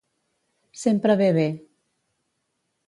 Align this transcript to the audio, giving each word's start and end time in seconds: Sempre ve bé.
Sempre 0.83 1.15
ve 1.21 1.29
bé. 1.37 1.47